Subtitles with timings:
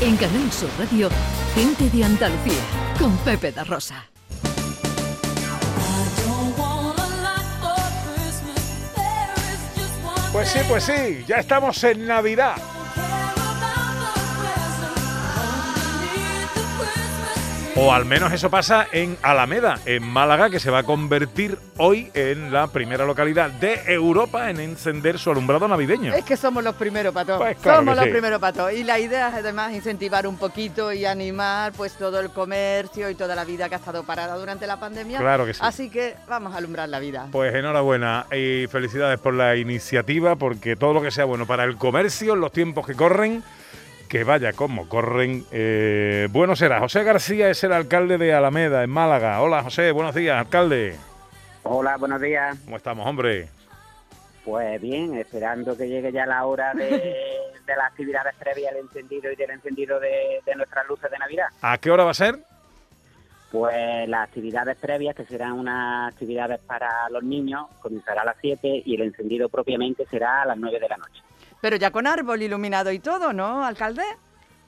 [0.00, 1.10] En Canal Sur Radio,
[1.54, 2.62] gente de Andalucía,
[2.98, 4.06] con Pepe da Rosa.
[10.32, 12.56] Pues sí, pues sí, ya estamos en Navidad.
[17.82, 22.10] O al menos eso pasa en Alameda, en Málaga, que se va a convertir hoy
[22.12, 26.12] en la primera localidad de Europa en encender su alumbrado navideño.
[26.12, 27.38] Es que somos los primeros patos.
[27.38, 28.10] Pues claro somos los sí.
[28.10, 28.74] primeros patos.
[28.74, 33.14] Y la idea es además incentivar un poquito y animar pues todo el comercio y
[33.14, 35.18] toda la vida que ha estado parada durante la pandemia.
[35.18, 35.60] Claro que sí.
[35.62, 37.28] Así que vamos a alumbrar la vida.
[37.32, 41.76] Pues enhorabuena y felicidades por la iniciativa, porque todo lo que sea bueno para el
[41.76, 43.42] comercio en los tiempos que corren,
[44.10, 46.80] que vaya como corren, eh, bueno será.
[46.80, 49.40] José García es el alcalde de Alameda, en Málaga.
[49.40, 50.96] Hola José, buenos días, alcalde.
[51.62, 52.58] Hola, buenos días.
[52.64, 53.48] ¿Cómo estamos, hombre?
[54.44, 56.88] Pues bien, esperando que llegue ya la hora de,
[57.66, 61.46] de las actividades previas al encendido y del encendido de, de nuestras luces de Navidad.
[61.62, 62.40] ¿A qué hora va a ser?
[63.52, 68.82] Pues las actividades previas, que serán unas actividades para los niños, comenzará a las 7
[68.84, 71.22] y el encendido propiamente será a las 9 de la noche.
[71.60, 74.02] Pero ya con árbol iluminado y todo, ¿no, alcalde?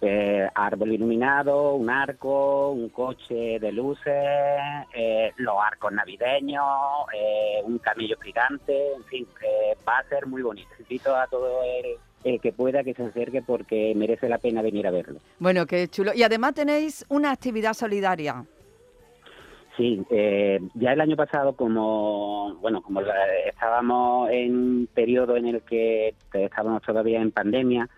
[0.05, 4.13] Eh, árbol iluminado, un arco, un coche de luces,
[4.93, 6.65] eh, los arcos navideños,
[7.15, 10.69] eh, un camello gigante, en fin, eh, va a ser muy bonito.
[10.81, 14.89] Invito a todo el, el que pueda que se acerque porque merece la pena venir
[14.89, 15.21] a verlo.
[15.39, 16.13] Bueno, qué chulo.
[16.15, 18.45] Y además tenéis una actividad solidaria.
[19.77, 23.01] Sí, eh, ya el año pasado, como bueno, como
[23.47, 27.89] estábamos en un periodo en el que estábamos todavía en pandemia,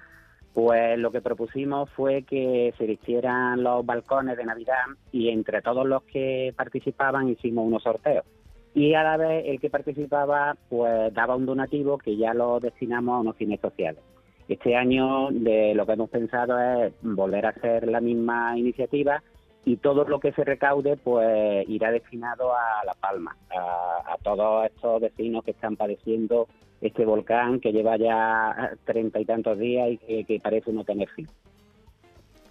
[0.52, 5.84] pues lo que propusimos fue que se hicieran los balcones de Navidad y entre todos
[5.84, 8.24] los que participaban hicimos unos sorteos.
[8.72, 13.16] Y a la vez el que participaba pues daba un donativo que ya lo destinamos
[13.16, 14.02] a unos fines sociales.
[14.46, 19.22] Este año de lo que hemos pensado es volver a hacer la misma iniciativa
[19.64, 24.66] y todo lo que se recaude pues irá destinado a La Palma, a, a todos
[24.66, 26.48] estos vecinos que están padeciendo
[26.80, 31.08] este volcán que lleva ya treinta y tantos días y que, que parece no tener
[31.10, 31.28] fin.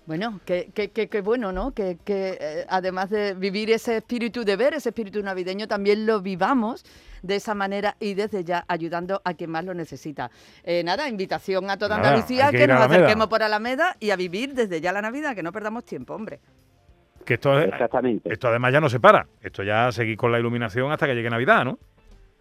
[0.06, 1.72] Bueno, qué, qué, qué bueno, ¿no?
[1.72, 6.20] Que, que eh, además de vivir ese espíritu de ver, ese espíritu navideño, también lo
[6.20, 6.84] vivamos
[7.22, 10.30] de esa manera y desde ya ayudando a quien más lo necesita.
[10.66, 12.96] Eh, nada, invitación a toda Nada, Andalucía que que, nos Alameda.
[13.06, 16.42] acerquemos por Alameda y a vivir desde ya la Navidad, que no perdamos tiempo, hombre.
[17.26, 18.32] Que esto, Exactamente.
[18.32, 19.28] esto además ya no se para.
[19.42, 21.80] Esto ya seguir con la iluminación hasta que llegue Navidad, ¿no?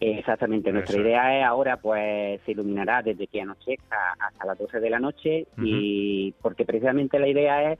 [0.01, 4.81] Exactamente, nuestra Eso idea es ahora pues se iluminará desde que anochezca hasta las 12
[4.81, 7.79] de la noche y porque precisamente la idea es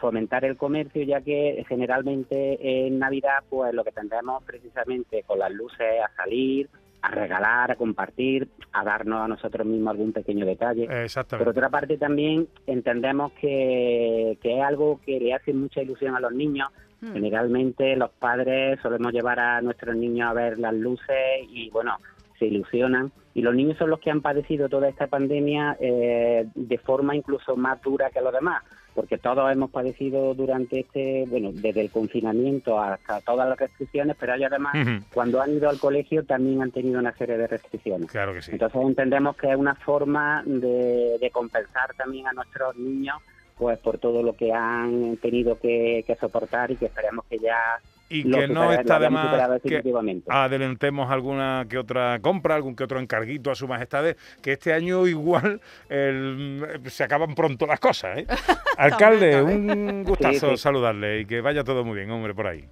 [0.00, 5.50] fomentar el comercio ya que generalmente en Navidad pues lo que tendremos precisamente con las
[5.50, 6.68] luces a salir,
[7.04, 10.88] a regalar, a compartir, a darnos a nosotros mismos algún pequeño detalle.
[11.28, 16.20] Por otra parte también entendemos que, que es algo que le hace mucha ilusión a
[16.20, 16.68] los niños
[17.04, 17.12] Hmm.
[17.12, 21.98] Generalmente los padres solemos llevar a nuestros niños a ver las luces y bueno,
[22.38, 23.12] se ilusionan.
[23.34, 27.56] Y los niños son los que han padecido toda esta pandemia eh, de forma incluso
[27.56, 28.62] más dura que los demás,
[28.94, 34.34] porque todos hemos padecido durante este, bueno, desde el confinamiento hasta todas las restricciones, pero
[34.34, 34.74] ellos además
[35.12, 38.10] cuando han ido al colegio también han tenido una serie de restricciones.
[38.10, 38.52] Claro que sí.
[38.52, 43.16] Entonces entendemos que es una forma de, de compensar también a nuestros niños
[43.58, 47.80] pues por todo lo que han tenido que, que soportar y que esperemos que ya
[48.08, 49.82] Y lo que no está de más que
[50.28, 55.06] adelantemos alguna que otra compra, algún que otro encarguito a su majestad, que este año
[55.06, 58.18] igual el- se acaban pronto las cosas.
[58.18, 58.26] ¿eh?
[58.78, 60.62] Alcalde, También, un gustazo Sí, sí.
[60.62, 62.64] saludarle y que vaya todo muy bien, hombre, por ahí.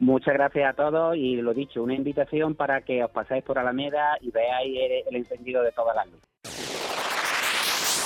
[0.00, 4.18] Muchas gracias a todos y lo dicho, una invitación para que os paséis por Alameda
[4.20, 6.28] y veáis el, el encendido de todas las luces.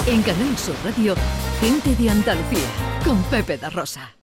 [0.07, 1.15] En Canal Sur Radio,
[1.61, 2.69] gente de Andalucía,
[3.05, 4.15] con Pepe da Rosa.